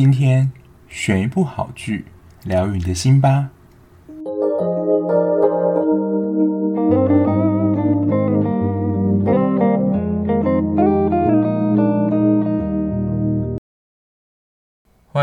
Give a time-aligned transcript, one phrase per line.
[0.00, 0.52] 今天
[0.88, 2.04] 选一部好剧，
[2.44, 3.50] 疗愈你的心吧。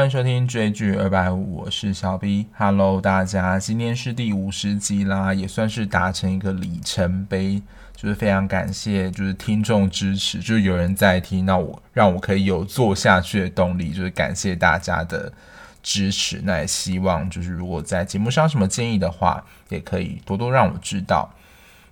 [0.06, 2.46] 欢迎收听追剧二百五，我是小 B。
[2.55, 7.60] Hello，大家，今天是第五十集啦，也算是达成一个里程碑，
[7.96, 15.34] 就是非常感谢，就是听众支持，就是有人在听，那我让我可以有做下去的动力，就是感谢大家的
[15.81, 16.40] 支持。
[16.44, 21.34] 那也希望就是如果在节目上有什么建议的话，也可以多多让我知道。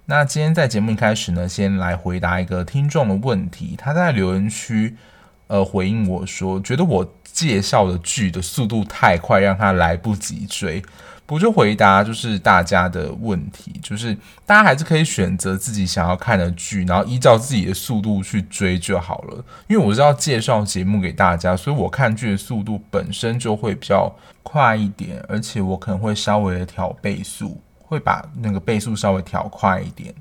[0.06, 4.98] 那今天在节目一开始呢，先来回答一个听众的问题，他在留言区
[5.48, 7.14] 呃回应我说，觉得我。
[7.34, 10.80] 介绍的剧的速度太快，让他来不及追。
[11.26, 19.44] 不就回答就是大家的问题，就是大家还是可以选择自己想要看的剧，然后依照自己的速度去追就好了。
[19.68, 30.14] 因为我是要介绍节目给大家，所以我看剧的速度本身就会比较快一点，而且我可能会稍微的调倍速，会把那个倍速稍微调快一点。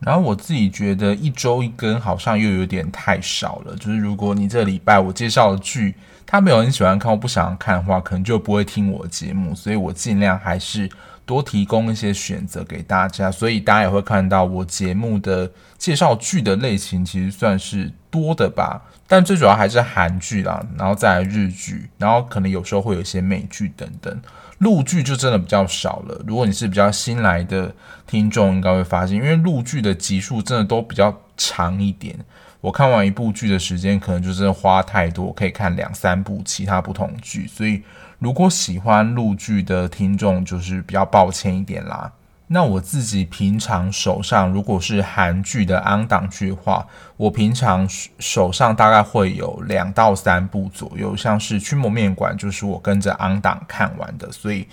[0.00, 10.88] 然后我自己觉得一周一更好像又有点太少了，就是如果你这礼拜我介绍的剧，他没有很喜欢看，我不想看的话，可能就不会听我的节目，所以我尽量还是
[11.26, 24.20] 多提供一些选择给大家，所以大家也会看到我节目的介绍剧的类型其实算是多的吧，但最主要还是韩剧啦，然后再来日剧，然后可能有时候会有一些美剧等等，
[24.58, 26.22] 陆剧就真的比较少了。
[26.26, 27.74] 如果你是比较新来的
[28.06, 32.16] 听众，应该会发现，因为陆剧的集数真的都比较长一点。
[32.60, 37.82] 我看完一部剧的时间可能就是花太多，可以看两三部其他不同剧，所以
[38.18, 42.12] 如果喜欢陆剧的听众，就是比较抱歉一点啦。
[42.50, 47.86] 那我自己平常手上如果是韩剧的安档剧话，我平常
[48.18, 54.66] 手上大概会有两到三部左右，像是《驱魔面馆》就是我跟着安档看完的，所以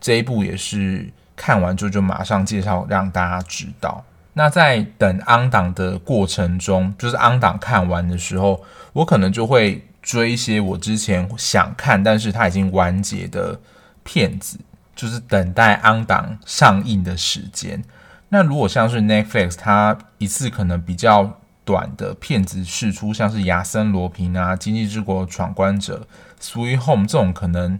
[0.00, 4.02] 这一部也是看完之后就马上介绍让大家知道。
[4.32, 8.62] 那在等安档的过程中，就是安档看完的时候，
[8.92, 13.60] 我可能就会追一些我之前想看，但是它已经完结的
[14.02, 14.58] 片子，
[14.98, 17.84] 就是等待安档上映的时间。
[18.30, 26.04] 那如果像是 Netflix，它一次可能比较短的片子试出，像是《亚森罗平》啊，《经济之国闯关者》、
[26.76, 27.78] 《Sweet Home》这种可能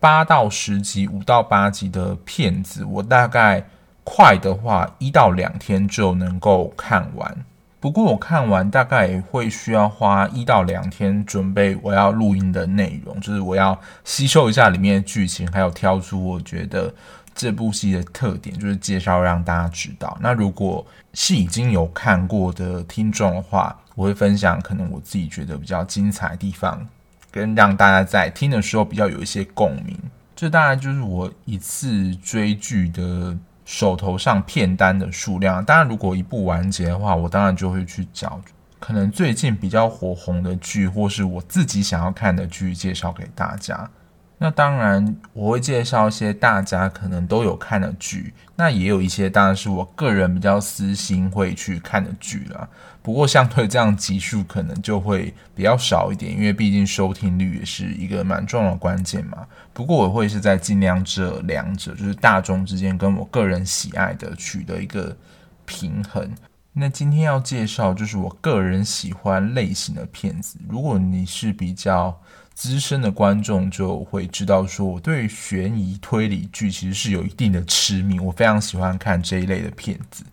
[0.00, 3.64] 八到十集、五到八集的片子，我大概。
[4.06, 7.38] 快的话，一到两天就能够看完。
[7.84, 16.90] 不过我看完大概会需要花一到两天准备我要录音的内容，就是我要吸收一下里面的剧情，还有挑出我觉得
[17.34, 20.16] 这部戏的特点，就是介绍让大家知道。
[20.22, 26.88] 那如果是已经有看过的听众的话，我会分享可能我自己觉得比较精彩的地方，
[27.30, 29.94] 跟让大家在听的时候比较有一些共鸣。
[30.34, 33.36] 这大概就是我一次追剧的。
[33.64, 38.40] 手头上片单的数量，当然如果一部完结的话，我当然就会去找
[38.78, 43.88] 可能最近比较火红的剧，或是我自己想要看的剧，介绍给大家。
[44.36, 52.68] 那当然，我会介绍一些大家可能都有看的剧，那也有一些当然是我个人比较私心会去看的剧啦。
[53.00, 59.46] 不过相对这样集数可能就会比较少一点，因为毕竟收听率也是一个蛮重要的关键嘛。
[59.72, 65.16] 不过我会是在尽量这两者，就是大众之间跟我个人喜爱的取得一个
[65.64, 66.28] 平衡。
[66.72, 72.20] 那今天要介绍就是我个人喜欢类型的片子，如果你是比较。
[72.54, 80.24] 资深的观众就会知道，说我对悬疑推理剧其实是有一定的痴迷，我非常喜欢看这一类的片子。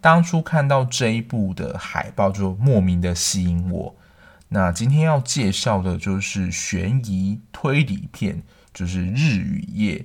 [0.00, 3.94] 当初看到这一部的海报，就莫名的吸引我。
[4.48, 8.42] 那今天要介绍的就是悬疑推理片，
[8.72, 9.98] 就是《日与夜》。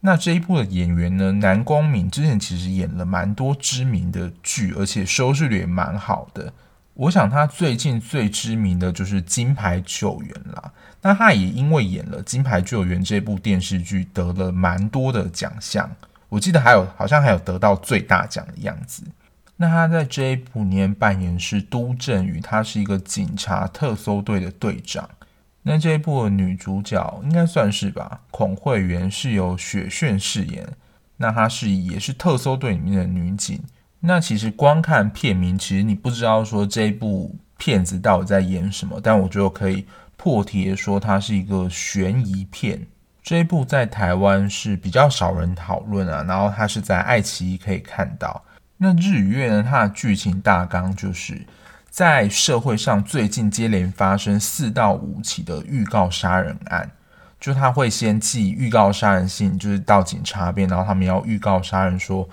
[0.00, 6.52] 那这一部的演员呢，南光敏之前其实演了蛮多知名的剧，而且收视率也蛮好的。
[6.94, 10.72] 我想他最近最知名的就是《金牌救援》啦。
[11.02, 15.90] 那他也因为演了《金牌救援》这部电视剧，得了蛮多的奖项。
[16.28, 19.02] 我记得还有好像还有得到最大奖的样子。
[19.56, 25.08] 那他在这一部里面扮演是都振宇，他是一个警察特搜队的队长。
[25.62, 30.68] 那这一部的女主角应该算是吧，孔慧媛是由雪炫饰演。
[31.16, 33.60] 那她是也是特搜队里面的女警。
[34.06, 39.86] 那其实光看片名，其实你不知道说这一部片子到底在演什么，但我觉得可以
[40.18, 42.86] 破题说，它是一个悬疑片。
[43.22, 48.44] 这一部在台湾是比较少人讨论啊，然后它是在爱奇艺可以看到。
[48.76, 51.40] 那日与月呢，它的剧情大纲就是
[51.88, 56.90] 在社会上最近接连发生四到五起的预告杀人案，
[57.40, 62.28] 就他会先寄预告杀人信，就是到警察边，然后他们要预告杀人，说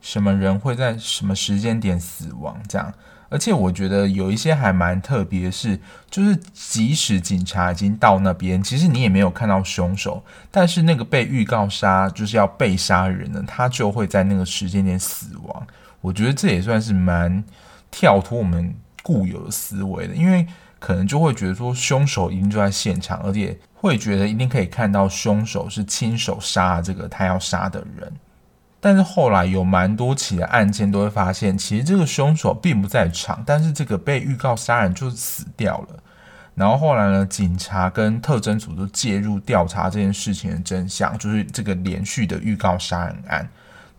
[0.00, 2.92] 什么人会在什么时间点死亡这样。
[3.28, 5.78] 而且我觉得有一些还蛮特别是，
[6.10, 10.20] 就是即使警察已经到那边，其实你也没有看到凶手，
[10.50, 15.66] 但是那个被预告杀就是要被杀人的，他就会在那个时间点死亡。
[16.00, 17.44] 我觉得这也算是蛮
[17.88, 20.44] 跳脱我们固有的思维的，因为
[20.80, 28.12] 可能就会觉得说凶手一定就在现场，而且会觉得一定可以看到凶手是亲手杀这个他要杀的人。
[28.82, 36.02] 但是后来有蛮多起的案件都会发现，其实这个凶手并不在场，但是这个被预告杀人就死掉了。
[36.54, 43.46] 然后后来呢，警察跟特侦组都介入调查这件事情的真相，就是这个连续的预告杀人案。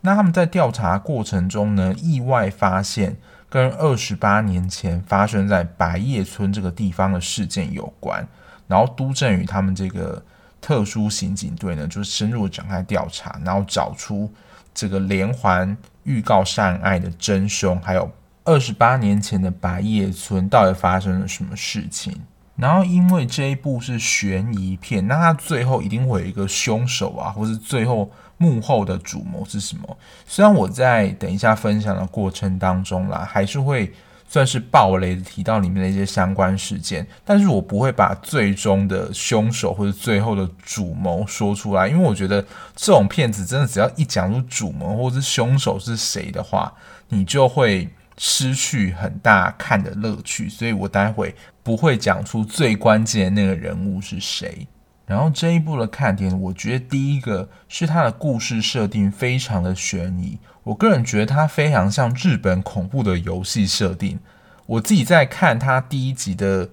[0.01, 3.16] 那他们在调查过程中呢，意外发现
[3.50, 8.28] 跟二十八年前发生在白叶村这个地方的事件有关。
[8.68, 10.24] 然后都政宇他们这个
[10.60, 14.31] 特殊刑警队呢，就深入展开调查，然后找出。
[14.73, 18.12] 这个连环预告杀人案的真凶，还有
[18.44, 22.13] 二十八年前的白叶村到底发生了什么事情？
[22.56, 29.97] 然后因为这一部是悬疑片，那它最后一定会有一个凶手啊，或是最后幕后的主谋是什么？
[30.25, 33.94] 虽然我在等一下分享的过程当中啦，还是会。
[34.31, 42.42] 算是爆雷提到里面的一些相关事件，但是我不会把最终的凶手或者最后的主谋说出来，因为我觉得
[42.74, 46.74] 这种片子真的只要一讲出主谋或者是凶手是谁的话，
[47.10, 54.66] 你就会失去很大看的乐趣，所以我待会不会讲出最关键的那个人物是谁。
[55.06, 60.39] 然后这一部的看点，我觉得第一个是它的故事设定非常的悬疑。
[60.63, 64.19] 我个人觉得它非常像日本恐怖的游戏设定。
[64.68, 66.69] 我自己在看它第一集的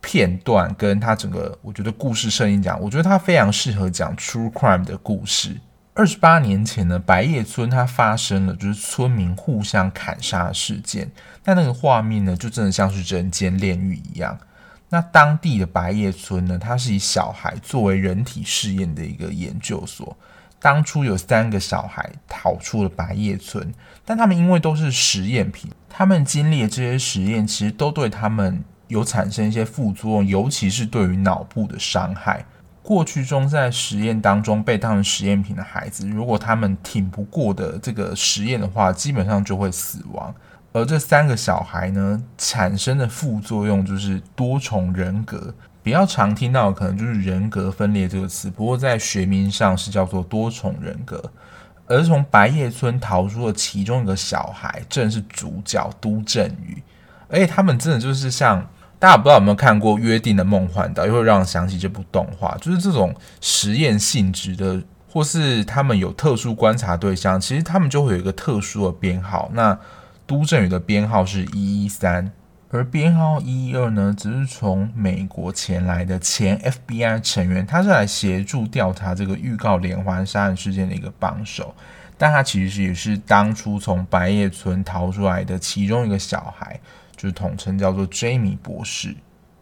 [0.00, 5.56] 片段，跟它整个我觉得故事设定讲，我觉得它非常适合讲 true crime 的故事。
[5.94, 11.10] 二十八年前呢，白叶村它发生了就是村民互相砍杀事件，
[11.42, 14.38] 但那个画面呢，就真的像是人间炼狱一样。
[14.88, 20.16] 那当地的白叶村呢，它是以小孩作为人体试验的一个研究所。
[20.60, 23.72] 当初有三个小孩逃出了白叶村，
[24.04, 32.44] 但他们因为都是实验品，他们经历的这些实验其实都对他们有产生一些副作用，尤其是对于脑部的伤害。
[32.82, 40.34] 过去中在实验当中被当成实验品的孩子，如果他们挺不过的这个实验的话，基本上就会死亡。
[40.72, 45.54] 而这三个小孩呢，产生的副作用就是多重人格。
[45.82, 51.22] 比较常听到的可能就是人格分裂这个词，不过在学名上是叫做多重人格。
[51.86, 56.82] 而从白叶村逃出的其中一个小孩，正是主角都政宇。
[57.28, 58.64] 而且他们真的就是像
[58.98, 69.50] 大家不知道有没有看过《约定的梦幻岛》，又会让人想起这部动画，就是这种实验性质的，或是他们有特殊观察对象，其实他们就会有一个特殊的编号。
[69.54, 69.76] 那
[70.26, 72.30] 都政宇的编号是一一三，
[72.72, 81.74] 而编号一一二呢，只是从美国前来的前 FBI 成员，他是来协助调查这个预告连环杀人事件的一个帮手，
[82.16, 86.78] 但他其实也是当初从白叶村逃出来的其中一个小孩，
[87.16, 89.16] 就是统称叫做 Jamie 博士。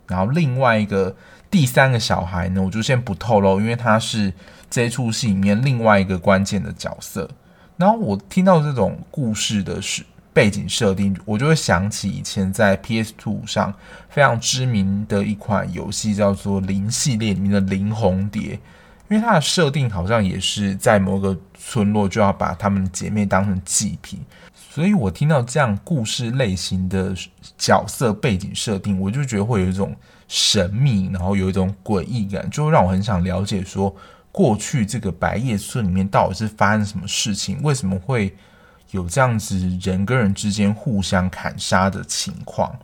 [0.06, 1.16] 然后另外一个
[1.50, 4.30] 第三个小孩呢，我就先不透露，因为他是
[4.68, 7.30] 这出戏里面另外一个关键的角色。
[7.78, 10.04] 然后我听到这种故事的是。
[10.38, 13.74] 背景设定，我就会想起以前在 PS Two 上
[14.08, 18.42] 非常知名的一款游戏，叫做《灵》系列里面的《灵红蝶》，
[19.08, 24.20] 因为它的设定好像也是在某个村落就要把他们姐妹当成祭品，
[24.54, 27.12] 所以我听到这样故事类型的
[27.56, 29.92] 角色背景设定，我就觉得会有一种
[30.28, 33.92] 神秘，然后有一种诡异感，就让我很想了解说，
[34.30, 38.32] 过去这个白叶村里面到底是发生什么事情，为什么会
[38.90, 42.78] 有这样子人跟人之间互相砍杀的情况，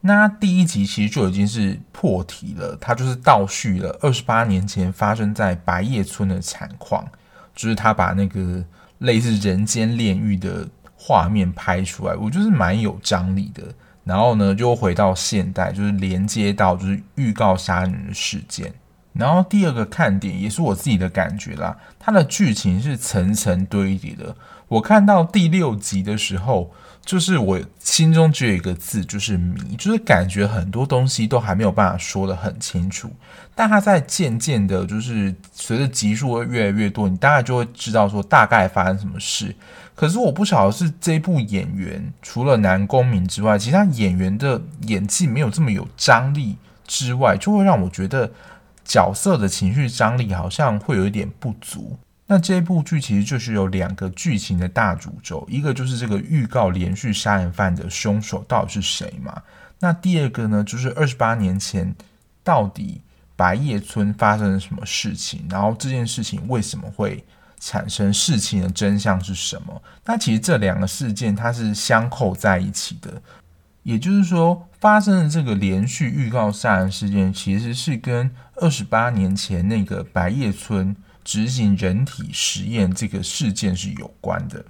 [0.00, 7.06] 那第一集其实就已经是破题了，它就是倒叙了二十八年前发生在白叶村的惨况，
[7.54, 8.64] 就是他把那个
[8.98, 13.62] 类似人间炼狱的画面拍出来，我觉得是蛮有张力的。
[14.04, 18.72] 然后呢，就回到现代，就是连接到就是预告杀人的事件。
[19.12, 24.34] 然后第二个看点也是我自己的感觉啦，它的剧情是层层堆叠的。
[24.68, 26.70] 我看到第六集的时候，
[27.04, 33.10] 就是我心中只有一个字，就是迷，就是感觉很多东西都还没有办法说得很清楚。
[33.54, 39.54] 但它在渐渐的，就是随着集数会越来越多，你大概就会知道说大概发生什么事。
[39.94, 46.56] 可是我不晓得是这部演员除了男公民之外，其他演员的演技没有这么有张力
[46.86, 48.30] 之外，就会让我觉得。
[48.84, 51.98] 角色的情绪张力好像会有一点不足。
[52.30, 59.42] 那这部剧其实就是有两个剧情的大主轴，一个就是这个预告连续杀人犯的凶手到底是谁嘛？
[59.80, 61.94] 那第二个呢，就是二十八年前
[62.44, 63.00] 到底
[63.34, 65.46] 白叶村发生了什么事情？
[65.48, 67.24] 然后这件事情为什么会
[67.58, 68.12] 产生？
[68.12, 69.82] 事情的真相是什么？
[70.04, 73.22] 那其实这两个事件它是相扣在一起的。
[73.84, 80.94] 也就是说，发生的这个连续预告杀人事件，其实是跟二十八年前那个白叶村
[81.28, 84.64] 执行人体实验这个事件是有关的。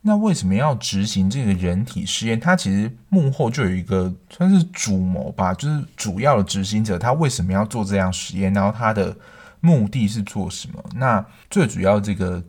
[0.00, 2.38] 那为什么要执行这个人体实验？
[2.38, 6.96] 它其实幕后就有一个算是主谋吧，就是主要的执行者。
[6.96, 8.52] 他为什么要做这样实验？
[8.52, 9.16] 然后他的
[9.58, 10.80] 目的是做什么？
[10.94, 12.40] 那最主要这个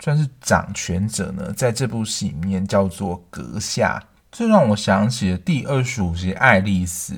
[0.00, 4.02] 算是掌权者呢，在这部戏里面叫做阁下。
[4.30, 7.14] 这让我想起了第二十五集《爱丽丝》，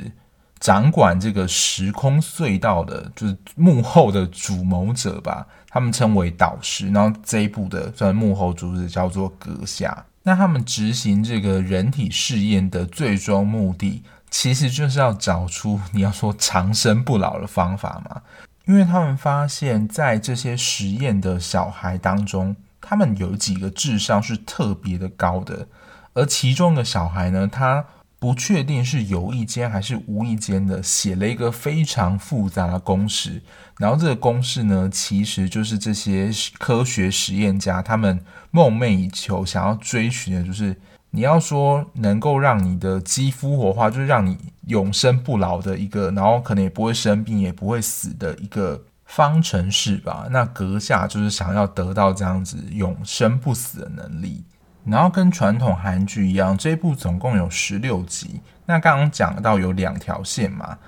[0.61, 5.45] 掌管这个时空隧道的，就是幕后的主谋者吧。
[5.77, 10.07] 他们称为导师，然后这一部的算幕后主使叫做阁下。
[10.23, 18.23] 那他们执行这个人体试验的最终目的，其实就是要找出你要说长生不老的方法嘛。
[18.65, 25.69] 因为他们发现，在这些实验的小孩当中，他们有几个智商是特别的高的。
[26.15, 27.85] 而其中的小孩呢，他
[28.19, 33.43] 不确定是有意间还是无意间的写了一个非常复杂的公式，
[33.79, 38.19] 然后这个公式呢，其实就是这些科学实验家他们
[38.51, 40.75] 梦寐以求想要追寻的，就是
[41.11, 50.27] 你要说能够让你的肌肤活化，就是让你永生不老的一个，然后可能也不会生病也不会死的一个方程式吧。
[50.31, 54.43] 那阁下就是想要得到这样子永生不死的能力。
[54.87, 58.41] 然后跟传统韩剧一样，这一部总共有十六集。
[58.67, 60.79] 那刚刚讲到有两条线嘛，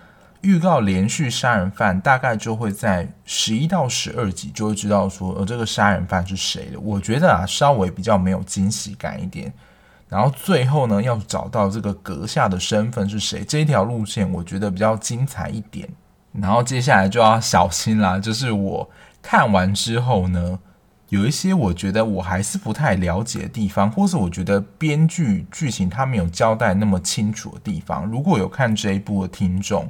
[0.43, 6.79] 预告连续杀人犯大概就会在十一到十二集就会知道说，呃，这个杀人犯是谁的。
[6.79, 9.53] 我觉得啊，稍微比较没有惊喜感一点。
[10.09, 15.89] 然后最后呢，要找到这个阁下的身份是谁，这一条路线我觉得比较精彩一点。
[16.33, 18.89] 然后接下来就要小心啦，就是我
[19.21, 20.59] 看完之后呢。
[21.11, 28.05] 有一些我觉得我还是不太了解的地方，或是我觉得编剧剧情他没有交代那么清楚的地方。
[28.05, 29.89] 如果有看这一部的听众，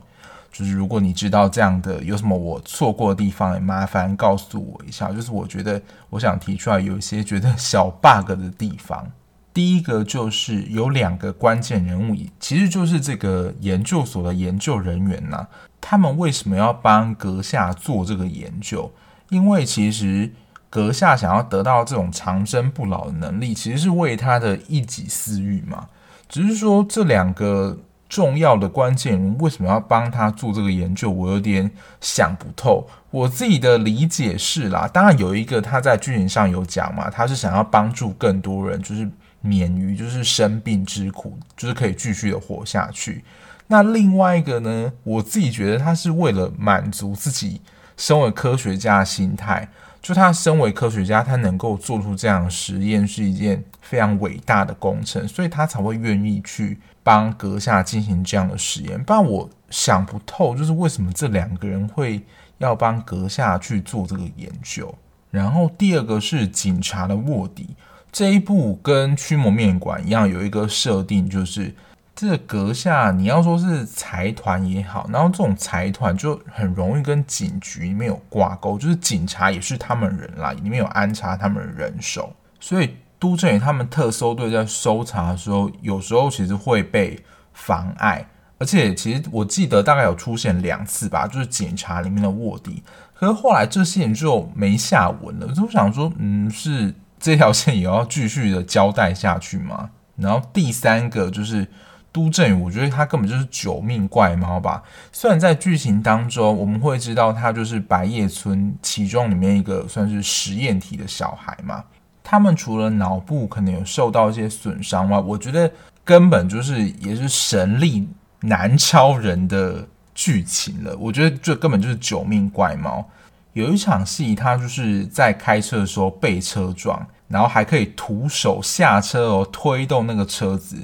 [0.52, 5.10] 就是如果你知道这样的有什么我错过的地方，也麻烦告诉我一下。
[5.10, 9.10] 就是我觉得我想提出来有一些觉得小 bug 的地方。
[9.52, 15.48] 第一个就是有两个关键人物，其实就是这个研究所的研究人员呐。
[15.80, 18.92] 他们为什么要帮阁下做这个研究？
[19.30, 20.32] 因为其实。
[20.70, 25.88] 阁下想要得到这种长生不老的能力，其实是为他的一己私欲嘛。
[26.28, 31.70] 只是说这两个重要的关键人为什么要帮他做这个研究，我有点
[32.00, 32.86] 想不透。
[33.10, 39.10] 我自己的理解是啦，当然有一个他在剧情上有讲嘛，他是想要帮助更多人，就是
[39.40, 43.24] 免于就是生病之苦，就是可以继续的活下去。
[43.68, 47.62] 那另外一个呢，我自己觉得他是为了满足自己
[47.96, 49.66] 身为科学家的心态。
[50.00, 59.02] 就他身为科学家，他能够做出这样的实验是一件非常伟大的工程，所以他才会愿意去帮阁下进行这样的实验。
[59.02, 62.22] 不然我想不透，就是为什么这两个人会
[62.58, 64.94] 要帮阁下去做这个研究。
[65.30, 67.68] 然后第二个是警察的卧底，
[68.10, 71.74] 这一部跟驱魔面馆一样，有一个设定就是。
[72.20, 92.82] 这个阁下，你要说是财团也好，然后这种财团就很容易跟警局里面有挂钩，就是警察也是他们人啦，里面有安插他们的人手，所以都正宇他们特搜队在搜查的时候，有时候其实会被妨碍，而且其实我记得大概有出现两次吧，就是警察里面的卧底，
[93.14, 99.90] 可是后来这些人就没下文了，就想说，嗯，是这条线也要继续的交代下去吗？
[100.16, 101.64] 然后第三个就是。
[102.10, 104.82] 都正宇，我觉得他根本就是九命怪猫吧。
[105.12, 111.84] 虽然在剧情当中，我们会知道他就是白叶村其中里面一个算是实验体的小孩嘛。
[112.24, 115.70] 他们除了脑部可能有受到一些损伤外，我觉得
[116.04, 118.06] 根本就是也是神力
[118.40, 120.96] 难超人的，剧情了。
[120.98, 123.06] 我觉得这根本就是九命怪猫。
[123.54, 130.76] 有一场戏，他就是在开车的时候被车撞，然后还可以徒手下车哦，推动那个车子，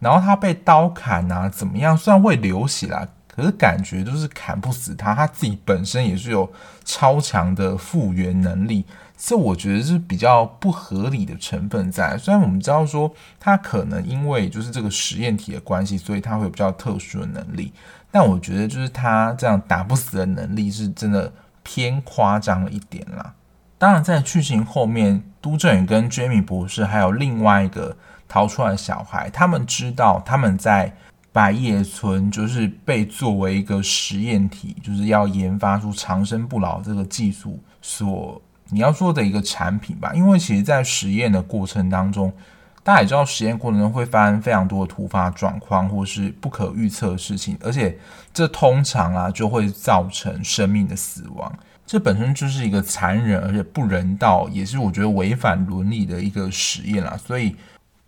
[0.00, 1.96] 然后他被刀砍啊，怎么样？
[1.96, 6.50] 虽然会流血啦，可是感觉就是砍不死他，他自己本身也是有
[6.84, 8.84] 超强的复原能力，
[9.16, 12.18] 这我觉得是比较不合理的成分在。
[12.18, 17.72] 虽然我们知道说他可能因为就是这个实验体的关系，所以他会有比较特殊的能力，
[18.10, 21.32] 但我觉得就是他这样打不死的能力是真的。
[21.62, 23.34] 偏夸张了一点啦。
[23.76, 27.96] 当然，在剧情后面，都正宇跟 Jamie 博士还有另外一个
[28.30, 30.94] 逃出来的小孩，他们知道他们在
[31.32, 40.12] 白叶村就是被作为一个实验体，就是要研发出长生不老这个技术所你要做的一个产品吧。
[40.14, 42.32] 因为其实，在实验的过程当中，
[42.84, 47.98] 大家也知道，实验过程中会发生非常多的突发状况或是不可预测的事情，而且
[48.32, 51.52] 这通常啊就会造成生命的死亡。
[51.84, 57.16] 这本身就是一个残忍而且不人道，也是我觉得违反伦理的一个实验啦。
[57.26, 57.56] 所以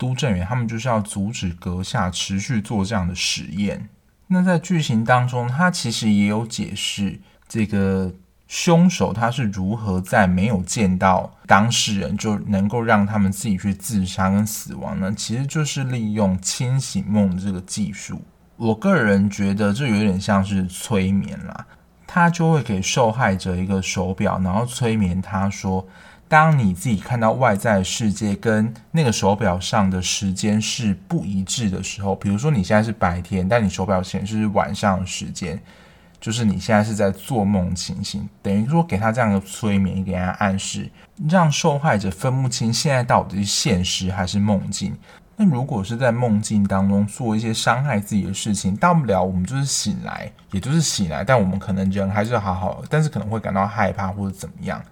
[0.03, 3.87] 都正员他们就是要阻止阁下持续做这样的实验。
[4.27, 7.17] 那在剧情当中，他其实也有解释
[7.47, 8.11] 这个
[8.45, 15.13] 凶手他是如何在没有见到当事人就能够让他们自己去自杀跟死亡呢？
[15.15, 18.21] 其实就是利用清醒梦这个技术。
[18.57, 21.65] 我个人觉得这有点像是催眠啦。
[22.05, 25.87] 他就会给受害者一个手表，然后催眠他说
[26.33, 35.61] ：“当你自己看到外在世界跟那个手表上的时间是不一致的时候，比如说你现在是白天，但你手表显示是晚上的时间，
[36.19, 38.27] 就是你现在是在做梦情形。
[38.41, 40.89] 等于说给他这样的催眠，给他暗示，
[41.29, 44.97] 让受害者分不清现在到底是现实还是梦境。”
[45.37, 54.83] 那如果是在梦境当中做一些伤害自己的事情，大不了我们就是醒来，也就是醒来，但我们可能人还是好好的，但是可能会感到害怕或者怎么样。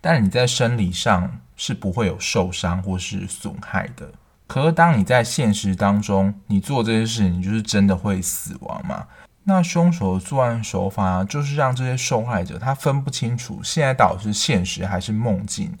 [0.00, 4.10] 但你在生理上是不会有受伤或是损害的。
[4.46, 9.06] 可是当你在现实当中，你做这些事，你就是真的会死亡吗？
[9.44, 15.72] 那凶手的作案手法就是让这些受害者他分不清楚现在到底是现实还是梦境。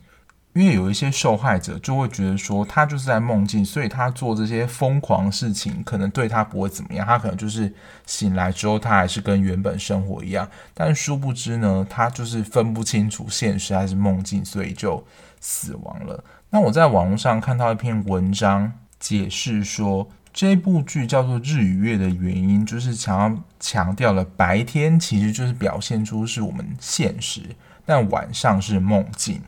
[0.52, 7.72] 因为有一些受害者就会觉得说，他就是在梦境，所以他做这些疯狂事情可能对他不会怎么样，他可能就是
[8.04, 10.48] 醒来之后他还是跟原本生活一样。
[10.74, 15.04] 但殊不知呢，他就是分不清楚现实还是梦境，所以就
[15.40, 16.24] 死亡了。
[16.50, 27.42] 那我在网络上看到一篇文章解释说，这部剧叫做《日与月》的原因，就是想要强调了白天其实就是表现出是我们现实，
[27.86, 29.40] 但晚上是梦境。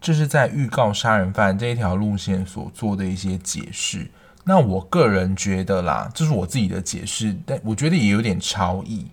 [0.00, 4.10] 这是在预告杀人犯这一条路线所做的一些解释。
[4.44, 9.08] 那我个人觉得啦，这是我自己的解释，但我觉得也有点超意。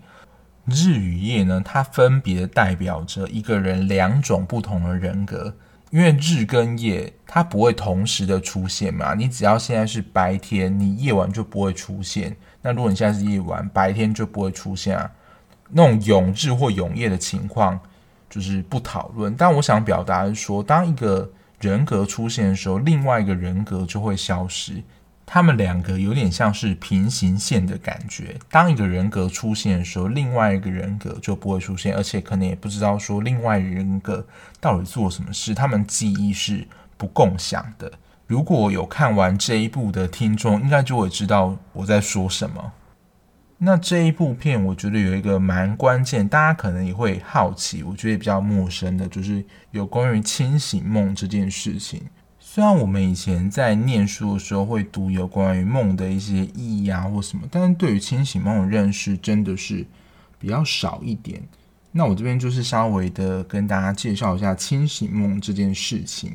[0.65, 5.53] 日与夜呢，它分别代表着一个人两种不同的人格，
[5.91, 9.13] 因为日跟夜它不会同时的出现嘛。
[9.13, 12.35] 你只要现在是白天，你夜晚就不会出现。
[12.61, 15.11] 那如果你现在是夜晚，白天就不会出现啊。
[15.69, 17.79] 那种永日或永夜的情况。
[18.29, 24.83] 就是不讨论，但我想表达的是说，当一个人格出现的时候，另外一个人格就会消失。
[25.27, 28.35] 他们两个有点像是平行线的感觉。
[28.51, 34.23] 当一个人格出现的时候，另外一个人格就不会出现，而且可能也不知道说另外一个人格
[34.59, 35.55] 到底做什么事。
[35.55, 37.91] 他们记忆是不共享的。
[38.27, 42.71] 如果有看完这一部的听众，应该就会知道我在说什么。
[43.57, 52.01] 那这一部片，我觉得有一个蛮关键，大家可能也会好奇，我觉得也比较陌生的，就是有关于清醒梦这件事情。
[52.39, 59.85] 虽然我们以前在念书的时候会读有关于梦的一些意义啊或什么，但是对于清醒梦的认识真的是
[60.37, 61.41] 比较少一点。
[61.91, 66.33] 那我这边就是稍微的跟大家介绍一下清醒梦这件事情。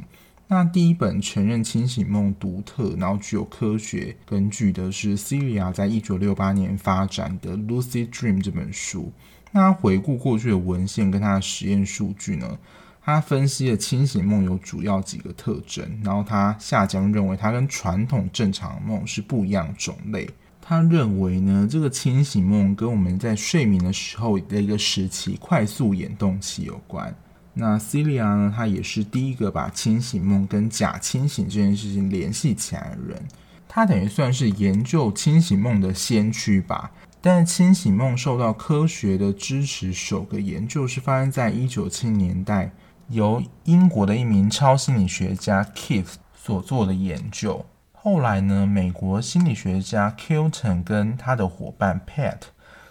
[0.53, 9.13] 那第一本承认清醒梦独特，然后具有科学根据的是 Celia 在一九六八年发展的《Lucid Dream》这本书。
[9.53, 12.59] 那回顾过去的文献跟他的实验数据呢，
[13.01, 20.29] 他分析了清醒梦有主要几个特征，然后他下将认为它跟传统正常梦是不一样种类。
[20.61, 27.15] 他认为呢，这个清醒梦跟我们在睡眠的时候的一个时期快速眼动期有关。
[27.55, 28.53] 那 Celia 呢？
[28.55, 33.23] 他也是第一个把清醒梦跟假清醒这件事情联系起来的人。
[33.69, 36.93] 他等于算是研究清醒梦的先驱吧。
[37.23, 42.73] 但清醒梦受到科学的支持，首个研究是发生在一九七零年代，
[43.09, 47.67] 由英国的一名超心理学家 Keith 所做的研究。
[47.93, 52.39] 后来呢，美国心理学家 Kilton 跟他的伙伴 Pat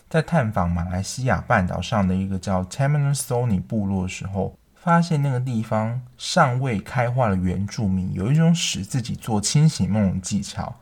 [0.10, 10.74] 在探访马来西亚半岛上的一个叫 Tamanuli 部落的时候，发现那个地方尚未开化的原住民有一种使自己做清醒梦的技巧，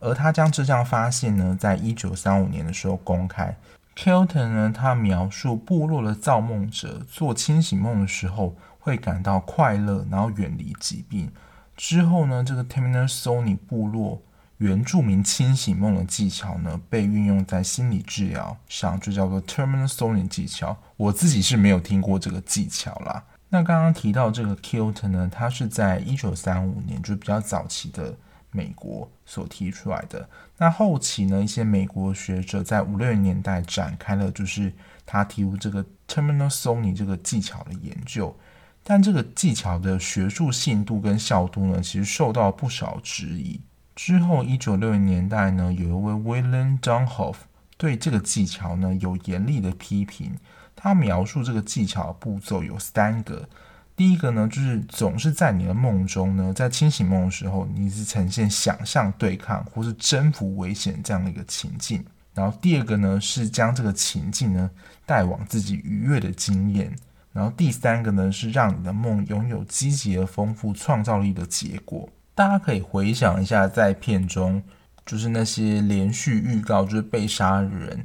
[0.00, 3.56] 而他将这项发现呢，在一九三五年的时候公开。
[3.96, 11.32] Kilton 呢，他描述部落的造梦者做清醒梦的时候会感到快乐，然后远离疾病。
[11.74, 14.20] 之后呢，这个 Tamanuli 部落
[14.58, 20.76] 原住民清醒梦的技巧呢，被运用在心理治疗上，就叫做 Tamanuli 技巧。
[20.96, 23.24] 我自己是没有听过这个技巧啦。
[23.48, 28.16] 那刚刚提到这个 Kilton 呢，他是在一九三五年，就比较早期的
[28.50, 30.28] 美国所提出来的。
[30.56, 34.72] 那后期呢，一些美国学者在五六零年代展开了，就是
[35.04, 38.34] 他提出这个 Tamanuli 这个技巧的研究。
[38.82, 43.60] 但这个技巧的学术信度跟效度呢，其实受到不少质疑。
[43.94, 47.36] 之后，一九六零年代呢，有一位 William Domhoff
[47.76, 50.36] 对这个技巧呢有严厉的批评。
[50.74, 53.48] 他描述这个技巧的步骤有三个。
[53.96, 62.04] 第一个呢，就是总是在你的梦中呢，在清醒梦的时候，你是呈现想象对抗或是征服危险这样的一个情境。
[62.34, 64.68] 然后第二个呢，是将这个情境呢
[65.06, 66.92] 带往自己愉悦的经验。
[67.32, 72.08] 然后第三个呢，是让你的梦拥有积极而丰富创造力的结果。
[72.34, 74.62] 大家可以回想一下，在片中
[75.06, 78.04] 就是那些连续预告就是被杀的人，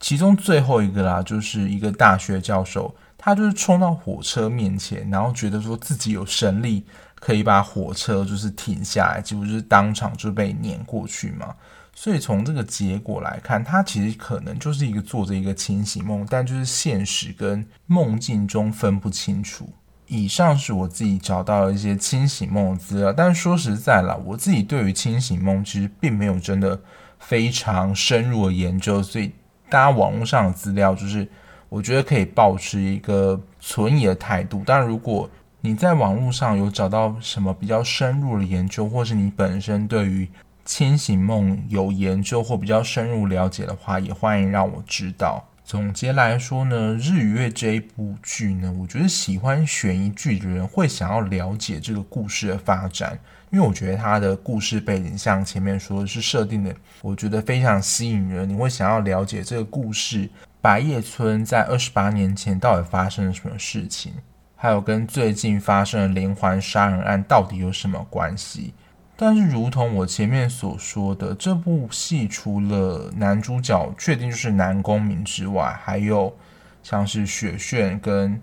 [0.00, 6.84] 其中最后一个啦，就是一个大学教授，他就是冲到火车面前，然后觉得说自己有神力
[7.16, 11.54] 可以把火车就是停下来，结果就是当场就被碾过去嘛。
[11.94, 19.70] 所以从这个结果来看，他其实可能就是一个做着一个清醒梦，但就是现实跟梦境中分不清楚。
[20.08, 26.80] 以上是我自己找到的一些清醒梦的资料，但说实在啦，我自己对于清醒梦其实并没有真的
[27.18, 29.32] 非常深入的研究，所以
[29.68, 31.26] 大家网络上的资料就是
[31.68, 34.62] 我觉得可以保持一个存疑的态度。
[34.64, 35.28] 但如果
[35.60, 40.28] 你在网络上有找到什么比较深入的研究，或是你本身对于
[40.64, 45.44] 清醒梦有研究或比较深入了解的话，也欢迎让我知道。
[45.66, 53.18] 总结来说呢，《日与月》这一部剧呢，我觉得喜欢悬疑剧的人会想要了解这个故事的发展，
[53.50, 58.48] 因为我觉得它的故事背景像前面说的是设定的，我觉得非常吸引人。
[58.48, 64.12] 你会想要了解这个故事，白叶村在二十八年前到底发生了什么事情，
[64.54, 68.72] 还有跟最近发生的连环杀人案到底有什么关系。
[69.18, 76.36] 但是，如同我前面所说的，这部戏除了男主角确定就是男公民之外，还有
[76.82, 78.38] 像是雪炫跟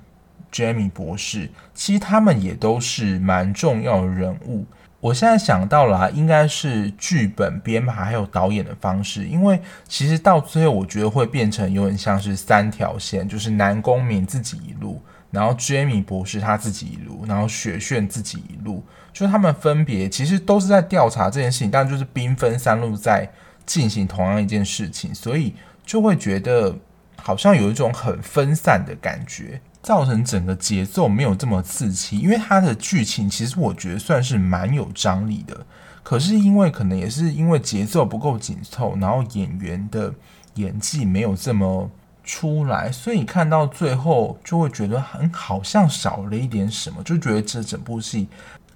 [0.51, 4.65] Jamie 博士，其实他们也都是蛮重要的人物。
[4.99, 14.99] 我现在想到了，应该是剧本编排还有导演的方式，因为其实到最后，我觉得会变成有点像是三条线，就是男公民自己一路。
[15.33, 23.27] 然后 Jamie 博士他自己一路，然后雪炫自己一路，就他们分别其实都是在调查这件事情，但就是兵分三路在
[23.65, 26.77] 进行同样一件事情，所以就会觉得
[27.17, 32.19] 好像有一种很分散的感觉，造成整个节奏没有这么刺激。
[32.19, 35.65] 因为它的剧情其实我觉得算是蛮有张力的，
[36.03, 40.13] 可是因为可能也是因为节奏不够紧凑，然后演员的
[40.53, 41.89] 演技没有这么。
[42.23, 48.27] 出来，所以你看到最后就会觉得很好像少了一点什么，就觉得这整部戏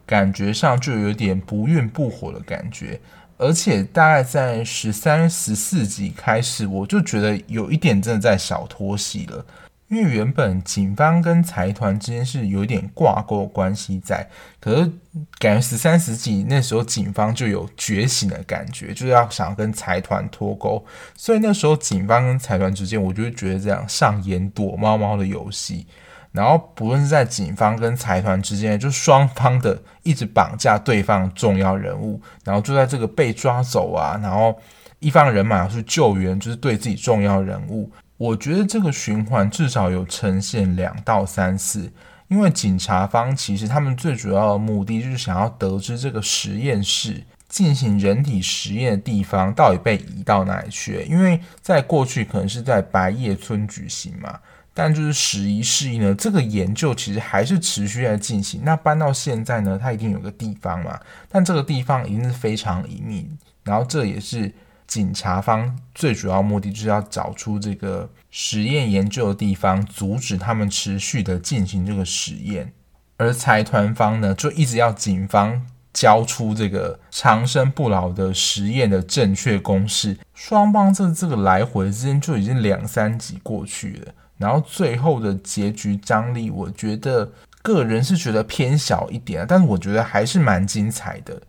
[0.05, 2.99] 感觉上就有点不孕不火的感觉，
[3.37, 9.45] 而且大概在十三、十四集开始，我就觉得有一点真的在小拖戏了。
[9.89, 14.27] 因为原本警方跟财团之间是有一点挂钩关系在，
[14.59, 14.91] 可是
[15.39, 25.87] 感觉十三十几那时候警方就有觉醒的感觉，就是要想跟财团脱钩，所以那时候警方跟财团之间，我就会觉得这样上演躲猫猫的游戏，
[26.33, 34.59] 然后不论是在警方跟财团之间，就双方的一直绑架对方重要人物，然后就在这个被抓走啊，然后
[34.99, 37.89] 一方人马去救援，就是对自己重要人物。
[38.17, 41.91] 我觉得这个循环至少有呈现两到三次，
[42.27, 51.05] 因为警察方其实他们最主要的目的就是想要得知这个实验室进行人体实验的地方到底被移到哪里去。
[51.07, 54.39] 因为在过去可能是在白叶村举行嘛，
[54.73, 58.61] 但就是时移世易呢，这个研究其实还是持续在进行。
[58.63, 60.99] 那搬到现在呢，它一定有个地方嘛，
[61.29, 63.29] 但这个地方一定是非常隐秘，
[63.63, 64.51] 然后这也是。
[64.87, 72.71] 警察方最主要目的就是要找出这个实验研究的地方，阻止他们持续的进行这个实验。
[73.17, 80.17] 而财团方呢，就一直要警方交出这个长生不老的实验的正确公式。
[80.33, 87.29] 双方这这个来回之间就已经两三集过去了，然后最后的结局张力，我觉得
[87.61, 91.41] 个人是觉得偏小一点，但是我觉得还是蛮精彩的。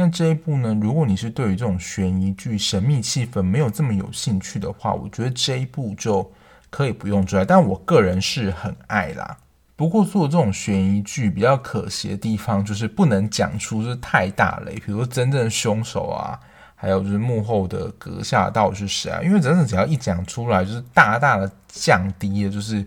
[0.00, 6.32] 那这一部呢，如果你是对于这种悬疑剧、神秘气氛没有这么有兴趣的话，我觉得这一部就
[6.70, 7.44] 可以不用追。
[7.44, 9.36] 但我个人是很爱啦。
[9.76, 16.40] 不过做这种悬疑剧比较可惜的地方，就是不能讲出是太大雷，比如说真正的凶手啊，
[16.74, 19.20] 还有就是幕后的阁下到底是谁啊？
[19.22, 22.86] 因为真的只要一讲出来，就是大大的降低了就是。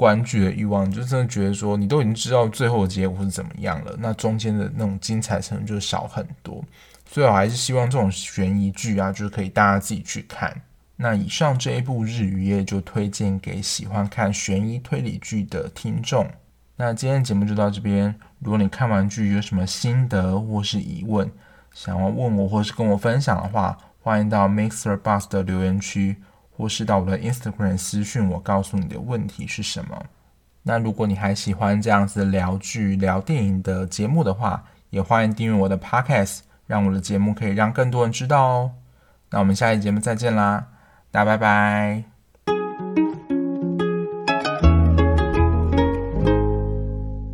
[0.00, 6.64] 观剧的欲望，就真的觉得说，你都已经知道最后的结果是怎么样了，那中间的那种精彩程度就少很多。
[7.04, 10.58] 所以我还是希望这种悬疑剧啊，就是可以大家自己去看。
[10.96, 16.26] 那以上这一部《日与夜》就推荐给喜欢看悬疑推理剧的听众。
[16.76, 18.14] 那今天节目就到这边。
[18.38, 21.30] 如果你看完剧有什么心得或是疑问，
[21.74, 26.16] 想要问我或是跟我分享的话，欢迎到 Mixer Bus 的留言区。
[26.60, 30.04] 或是到我的 Instagram 私讯我，告诉你的问题是什么。
[30.62, 38.70] 那如果你还喜欢这样子聊剧、聊电影的节目的话，也欢迎订阅我的 Podcast，让我的节目可以让更多人知道哦。
[39.30, 40.66] 那我们下期节目再见啦，
[41.10, 42.19] 大家拜拜。